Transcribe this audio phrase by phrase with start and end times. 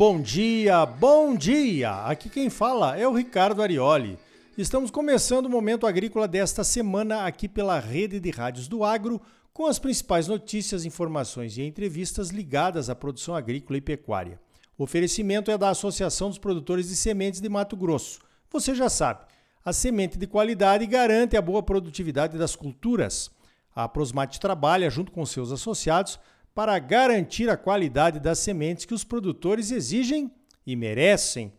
[0.00, 1.92] bom dia, bom dia!
[2.06, 4.18] Aqui quem fala é o Ricardo Arioli.
[4.56, 9.20] Estamos começando o Momento Agrícola desta semana aqui pela Rede de Rádios do Agro,
[9.52, 14.40] com as principais notícias, informações e entrevistas ligadas à produção agrícola e pecuária.
[14.78, 18.20] O oferecimento é da Associação dos Produtores de Sementes de Mato Grosso.
[18.50, 19.26] Você já sabe,
[19.62, 23.30] a semente de qualidade garante a boa produtividade das culturas.
[23.76, 26.18] A Prosmate trabalha junto com seus associados
[26.54, 30.30] para garantir a qualidade das sementes que os produtores exigem
[30.66, 31.52] e merecem.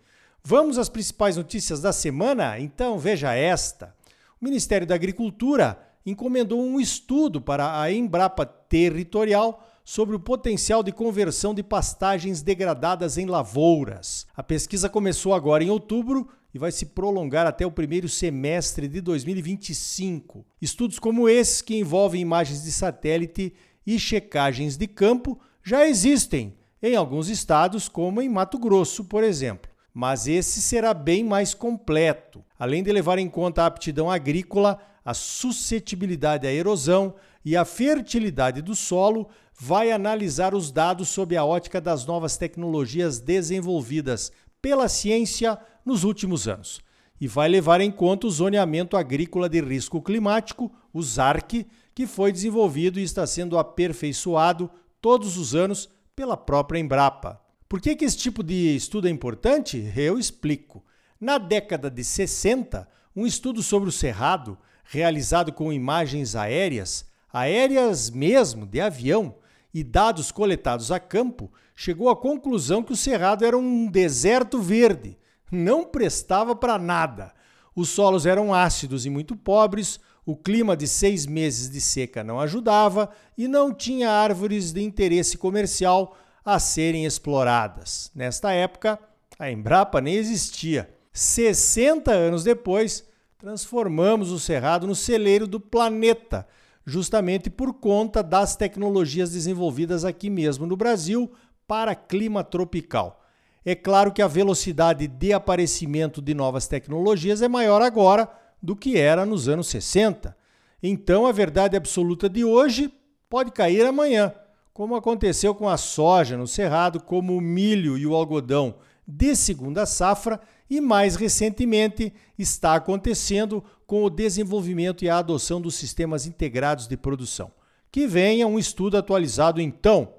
[0.43, 2.59] Vamos às principais notícias da semana?
[2.59, 3.95] Então veja esta.
[4.41, 10.91] O Ministério da Agricultura encomendou um estudo para a Embrapa Territorial sobre o potencial de
[10.91, 14.25] conversão de pastagens degradadas em lavouras.
[14.35, 18.99] A pesquisa começou agora em outubro e vai se prolongar até o primeiro semestre de
[18.99, 20.45] 2025.
[20.61, 23.53] Estudos como esses, que envolvem imagens de satélite
[23.85, 29.71] e checagens de campo já existem em alguns estados, como em Mato Grosso, por exemplo.
[29.93, 35.13] Mas esse será bem mais completo, além de levar em conta a aptidão agrícola, a
[35.13, 39.27] suscetibilidade à erosão e a fertilidade do solo,
[39.60, 46.48] vai analisar os dados sob a ótica das novas tecnologias desenvolvidas pela ciência nos últimos
[46.48, 46.82] anos
[47.21, 51.68] e vai levar em conta o zoneamento agrícola de risco climático, o ZARC,
[52.02, 57.40] que foi desenvolvido e está sendo aperfeiçoado todos os anos pela própria Embrapa.
[57.70, 59.94] Por que, que esse tipo de estudo é importante?
[59.96, 60.84] Eu explico.
[61.20, 68.66] Na década de 60, um estudo sobre o cerrado, realizado com imagens aéreas, aéreas mesmo,
[68.66, 69.35] de avião,
[69.72, 75.19] e dados coletados a campo, chegou à conclusão que o cerrado era um deserto verde,
[75.52, 77.31] não prestava para nada.
[77.75, 82.39] Os solos eram ácidos e muito pobres, o clima de seis meses de seca não
[82.39, 88.11] ajudava e não tinha árvores de interesse comercial a serem exploradas.
[88.13, 88.99] Nesta época,
[89.37, 90.93] a Embrapa nem existia.
[91.13, 93.05] 60 anos depois,
[93.37, 96.47] transformamos o Cerrado no celeiro do planeta,
[96.85, 101.31] justamente por conta das tecnologias desenvolvidas aqui mesmo no Brasil
[101.67, 103.23] para clima tropical.
[103.63, 108.27] É claro que a velocidade de aparecimento de novas tecnologias é maior agora
[108.61, 110.35] do que era nos anos 60.
[110.81, 112.91] Então a verdade absoluta de hoje
[113.29, 114.33] pode cair amanhã,
[114.73, 118.75] como aconteceu com a soja no cerrado, como o milho e o algodão
[119.07, 120.39] de segunda safra
[120.69, 126.95] e mais recentemente está acontecendo com o desenvolvimento e a adoção dos sistemas integrados de
[126.95, 127.51] produção.
[127.91, 130.13] Que venha um estudo atualizado então.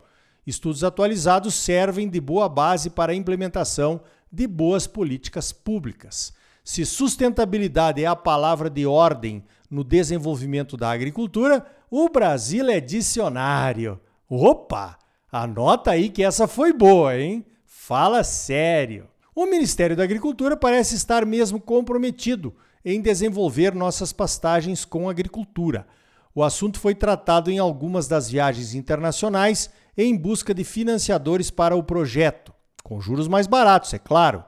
[0.46, 6.34] Estudos atualizados servem de boa base para a implementação de boas políticas públicas.
[6.64, 14.00] Se sustentabilidade é a palavra de ordem no desenvolvimento da agricultura, o Brasil é dicionário.
[14.28, 14.96] Opa!
[15.30, 17.44] Anota aí que essa foi boa, hein?
[17.64, 19.08] Fala sério.
[19.34, 25.86] O Ministério da Agricultura parece estar mesmo comprometido em desenvolver nossas pastagens com agricultura.
[26.34, 31.82] O assunto foi tratado em algumas das viagens internacionais em busca de financiadores para o
[31.82, 32.52] projeto,
[32.82, 34.44] com juros mais baratos, é claro.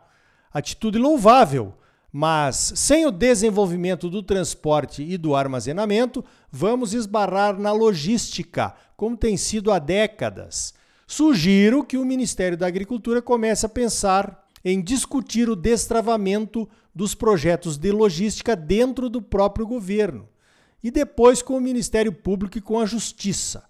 [0.52, 1.74] Atitude louvável
[2.16, 9.36] mas sem o desenvolvimento do transporte e do armazenamento, vamos esbarrar na logística, como tem
[9.36, 10.72] sido há décadas.
[11.08, 17.76] Sugiro que o Ministério da Agricultura comece a pensar em discutir o destravamento dos projetos
[17.76, 20.28] de logística dentro do próprio governo
[20.84, 23.64] e depois com o Ministério Público e com a Justiça.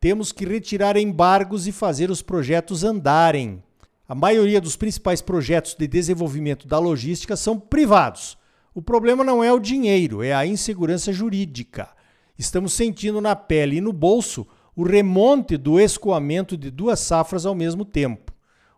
[0.00, 3.62] Temos que retirar embargos e fazer os projetos andarem.
[4.10, 8.36] A maioria dos principais projetos de desenvolvimento da logística são privados.
[8.74, 11.88] O problema não é o dinheiro, é a insegurança jurídica.
[12.36, 17.54] Estamos sentindo na pele e no bolso o remonte do escoamento de duas safras ao
[17.54, 18.32] mesmo tempo.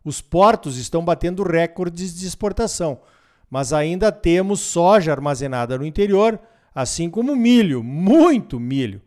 [0.04, 3.00] Os portos estão batendo recordes de exportação,
[3.48, 6.38] mas ainda temos soja armazenada no interior,
[6.74, 9.00] assim como milho, muito milho.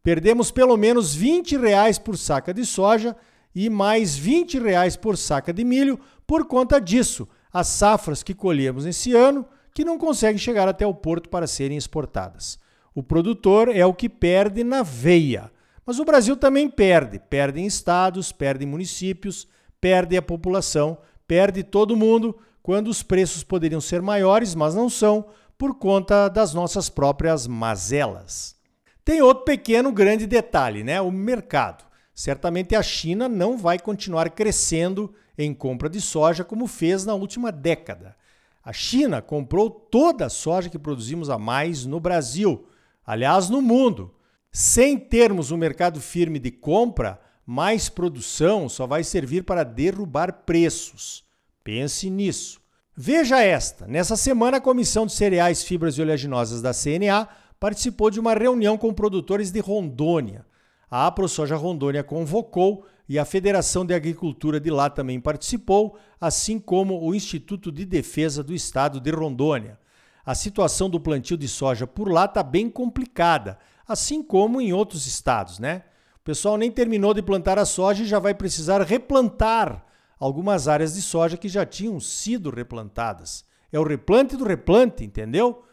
[0.00, 3.16] Perdemos pelo menos 20 reais por saca de soja
[3.54, 7.28] e mais 20 reais por saca de milho por conta disso.
[7.52, 11.76] As safras que colhemos esse ano que não conseguem chegar até o porto para serem
[11.76, 12.58] exportadas.
[12.94, 15.50] O produtor é o que perde na veia.
[15.84, 17.18] Mas o Brasil também perde.
[17.18, 19.48] Perde em estados, perde em municípios,
[19.80, 25.26] perde a população, perde todo mundo quando os preços poderiam ser maiores, mas não são,
[25.58, 28.56] por conta das nossas próprias mazelas.
[29.04, 31.00] Tem outro pequeno grande detalhe, né?
[31.00, 31.84] O mercado.
[32.14, 37.50] Certamente a China não vai continuar crescendo em compra de soja como fez na última
[37.50, 38.16] década.
[38.64, 42.66] A China comprou toda a soja que produzimos a mais no Brasil,
[43.04, 44.14] aliás, no mundo.
[44.52, 51.24] Sem termos um mercado firme de compra, mais produção só vai servir para derrubar preços.
[51.64, 52.60] Pense nisso.
[52.94, 57.28] Veja esta: nessa semana, a Comissão de Cereais, Fibras e Oleaginosas da CNA
[57.58, 60.44] participou de uma reunião com produtores de Rondônia.
[60.92, 67.02] A AproSoja Rondônia convocou e a Federação de Agricultura de lá também participou, assim como
[67.02, 69.78] o Instituto de Defesa do Estado de Rondônia.
[70.22, 73.58] A situação do plantio de soja por lá está bem complicada,
[73.88, 75.82] assim como em outros estados, né?
[76.16, 79.86] O pessoal nem terminou de plantar a soja e já vai precisar replantar
[80.20, 83.46] algumas áreas de soja que já tinham sido replantadas.
[83.72, 85.64] É o replante do replante, entendeu?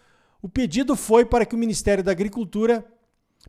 [0.42, 2.86] O pedido foi para que o Ministério da Agricultura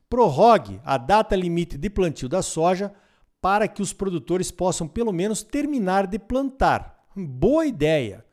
[0.08, 2.92] prorrogue a data limite de plantio da soja
[3.40, 7.04] para que os produtores possam pelo menos terminar de plantar.
[7.16, 8.24] Boa ideia!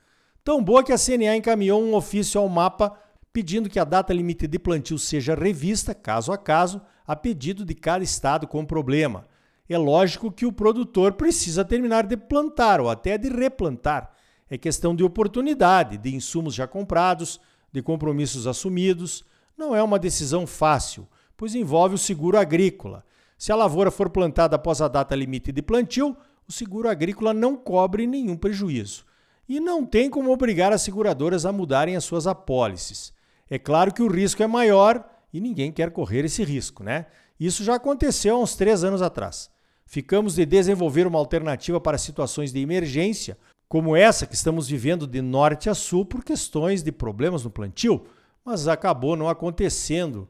[0.43, 2.97] Tão boa que a CNA encaminhou um ofício ao mapa
[3.33, 7.75] pedindo que a data limite de plantio seja revista, caso a caso, a pedido de
[7.75, 9.25] cada estado com problema.
[9.69, 14.11] É lógico que o produtor precisa terminar de plantar ou até de replantar.
[14.49, 17.39] É questão de oportunidade, de insumos já comprados,
[17.71, 19.25] de compromissos assumidos.
[19.57, 23.05] Não é uma decisão fácil, pois envolve o seguro agrícola.
[23.37, 26.17] Se a lavoura for plantada após a data limite de plantio,
[26.47, 29.05] o seguro agrícola não cobre nenhum prejuízo.
[29.47, 33.13] E não tem como obrigar as seguradoras a mudarem as suas apólices.
[33.49, 37.05] É claro que o risco é maior e ninguém quer correr esse risco, né?
[37.39, 39.49] Isso já aconteceu há uns três anos atrás.
[39.85, 43.37] Ficamos de desenvolver uma alternativa para situações de emergência,
[43.69, 48.05] como essa que estamos vivendo de norte a sul por questões de problemas no plantio,
[48.43, 50.27] mas acabou não acontecendo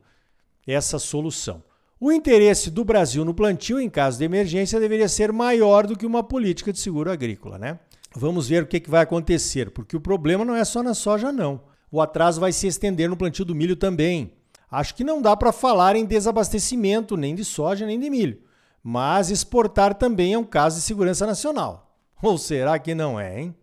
[0.67, 1.63] essa solução.
[1.99, 6.05] O interesse do Brasil no plantio em caso de emergência deveria ser maior do que
[6.05, 7.79] uma política de seguro agrícola, né?
[8.15, 11.61] Vamos ver o que, vai acontecer, porque o problema não é só na soja, não.
[11.91, 14.33] O atraso vai se estender no plantio do milho também.
[14.69, 18.41] Acho que não dá para falar em desabastecimento nem de soja nem de milho.
[18.83, 21.95] Mas exportar também é um caso de segurança nacional.
[22.21, 23.55] Ou será que não é, hein?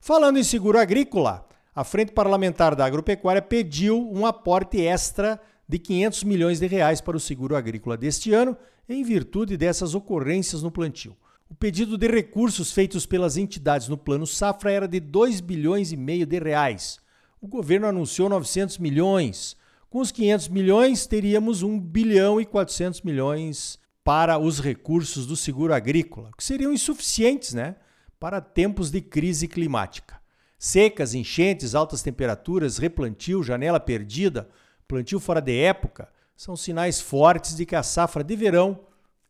[0.00, 5.40] Falando em seguro agrícola, a Frente Parlamentar da Agropecuária pediu um aporte extra
[5.72, 8.54] de 500 milhões de reais para o seguro agrícola deste ano,
[8.86, 11.16] em virtude dessas ocorrências no plantio.
[11.48, 15.96] O pedido de recursos feitos pelas entidades no Plano Safra era de 2 bilhões e
[15.96, 17.00] meio de reais.
[17.40, 19.56] O governo anunciou 900 milhões.
[19.88, 25.72] Com os 500 milhões, teríamos 1 bilhão e 400 milhões para os recursos do seguro
[25.72, 27.76] agrícola, que seriam insuficientes né,
[28.20, 30.20] para tempos de crise climática.
[30.58, 34.50] Secas, enchentes, altas temperaturas, replantio, janela perdida,
[34.92, 36.06] plantio fora de época,
[36.36, 38.78] são sinais fortes de que a safra de verão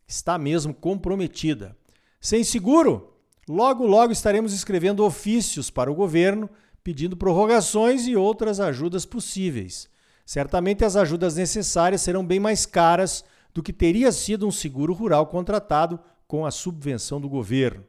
[0.08, 1.76] está mesmo comprometida.
[2.20, 3.14] Sem seguro,
[3.48, 6.50] logo logo estaremos escrevendo ofícios para o governo
[6.82, 9.88] pedindo prorrogações e outras ajudas possíveis.
[10.26, 13.24] Certamente as ajudas necessárias serão bem mais caras
[13.54, 17.84] do que teria sido um seguro rural contratado com a subvenção do governo.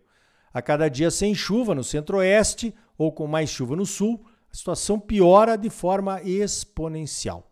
[0.53, 4.99] A cada dia sem chuva no centro-oeste ou com mais chuva no sul, a situação
[4.99, 7.49] piora de forma exponencial.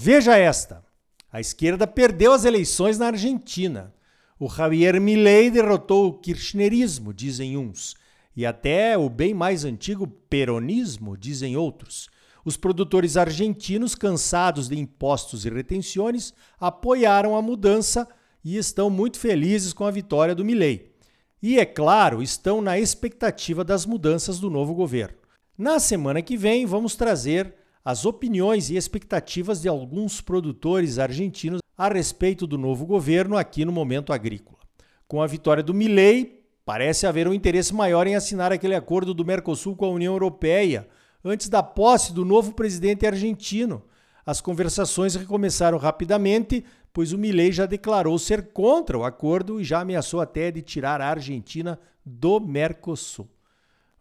[0.00, 0.84] Veja esta:
[1.32, 3.92] a esquerda perdeu as eleições na Argentina.
[4.38, 7.96] O Javier Milei derrotou o kirchnerismo, dizem uns,
[8.36, 12.08] e até o bem mais antigo peronismo, dizem outros.
[12.44, 18.06] Os produtores argentinos, cansados de impostos e retenções, apoiaram a mudança
[18.44, 20.92] e estão muito felizes com a vitória do Milei.
[21.42, 25.18] E, é claro, estão na expectativa das mudanças do novo governo.
[25.58, 27.52] Na semana que vem, vamos trazer
[27.88, 33.72] as opiniões e expectativas de alguns produtores argentinos a respeito do novo governo aqui no
[33.72, 34.58] Momento Agrícola.
[35.06, 39.24] Com a vitória do Milei, parece haver um interesse maior em assinar aquele acordo do
[39.24, 40.86] Mercosul com a União Europeia
[41.24, 43.82] antes da posse do novo presidente argentino.
[44.26, 49.80] As conversações recomeçaram rapidamente, pois o Milei já declarou ser contra o acordo e já
[49.80, 53.30] ameaçou até de tirar a Argentina do Mercosul.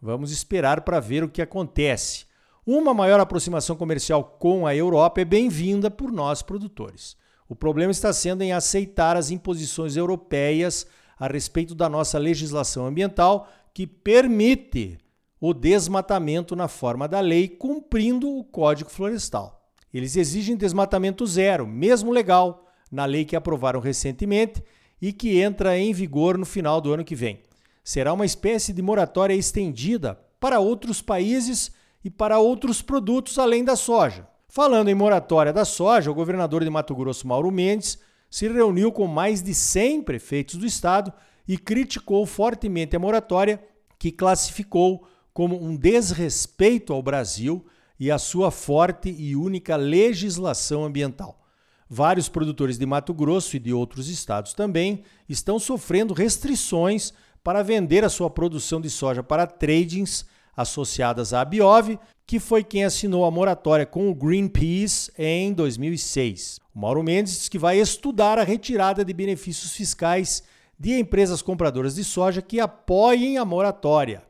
[0.01, 2.26] Vamos esperar para ver o que acontece.
[2.69, 7.15] Uma maior aproximação comercial com a Europa é bem-vinda por nós produtores.
[7.47, 10.85] O problema está sendo em aceitar as imposições europeias
[11.17, 14.97] a respeito da nossa legislação ambiental que permite
[15.39, 19.71] o desmatamento na forma da lei, cumprindo o Código Florestal.
[19.93, 24.61] Eles exigem desmatamento zero, mesmo legal, na lei que aprovaram recentemente
[25.01, 27.39] e que entra em vigor no final do ano que vem.
[27.81, 31.71] Será uma espécie de moratória estendida para outros países
[32.07, 34.25] e para outros produtos além da soja.
[34.47, 37.99] Falando em moratória da soja, o governador de Mato Grosso, Mauro Mendes,
[38.31, 41.11] se reuniu com mais de 100 prefeitos do estado
[41.45, 43.61] e criticou fortemente a moratória,
[43.99, 47.65] que classificou como um desrespeito ao Brasil
[47.99, 51.45] e à sua forte e única legislação ambiental.
[51.89, 57.11] Vários produtores de Mato Grosso e de outros estados também estão sofrendo restrições
[57.43, 60.25] para vender a sua produção de soja para tradings
[60.57, 66.59] associadas à Biov, que foi quem assinou a moratória com o Greenpeace em 2006.
[66.75, 70.43] O Mauro Mendes diz que vai estudar a retirada de benefícios fiscais
[70.77, 74.23] de empresas compradoras de soja que apoiem a moratória.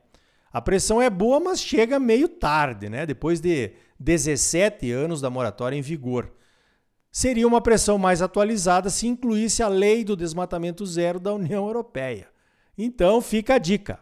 [0.52, 3.04] A pressão é boa, mas chega meio tarde, né?
[3.04, 6.32] Depois de 17 anos da moratória em vigor.
[7.10, 12.28] Seria uma pressão mais atualizada se incluísse a lei do desmatamento zero da União Europeia.
[12.76, 13.98] Então fica a dica.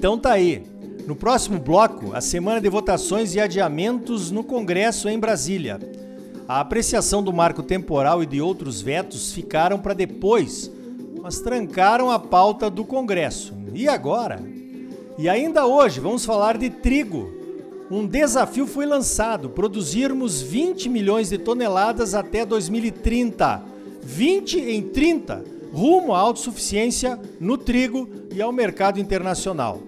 [0.00, 0.62] Então tá aí.
[1.06, 5.78] No próximo bloco, a semana de votações e adiamentos no Congresso em Brasília.
[6.48, 10.70] A apreciação do marco temporal e de outros vetos ficaram para depois,
[11.20, 13.52] mas trancaram a pauta do Congresso.
[13.74, 14.42] E agora?
[15.18, 17.30] E ainda hoje vamos falar de trigo.
[17.90, 23.62] Um desafio foi lançado: produzirmos 20 milhões de toneladas até 2030.
[24.02, 29.80] 20 em 30, rumo à autossuficiência no trigo e ao mercado internacional.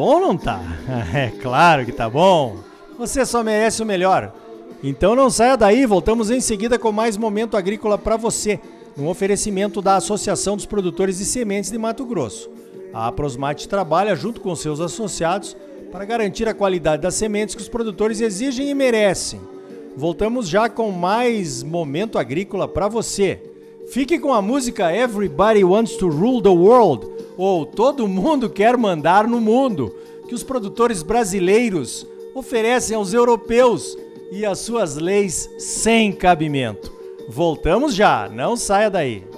[0.00, 0.58] Bom ou não tá?
[1.12, 2.56] É claro que tá bom.
[2.98, 4.32] Você só merece o melhor.
[4.82, 8.58] Então não saia daí, voltamos em seguida com mais momento agrícola para você,
[8.96, 12.48] um oferecimento da Associação dos Produtores de Sementes de Mato Grosso.
[12.94, 15.54] A Prosmate trabalha junto com seus associados
[15.92, 19.38] para garantir a qualidade das sementes que os produtores exigem e merecem.
[19.94, 23.38] Voltamos já com mais momento agrícola para você.
[23.92, 27.06] Fique com a música Everybody Wants to Rule the World,
[27.40, 29.94] ou Todo Mundo Quer Mandar no Mundo,
[30.28, 33.96] que os produtores brasileiros oferecem aos europeus
[34.30, 36.92] e as suas leis sem cabimento.
[37.26, 39.29] Voltamos já, não saia daí.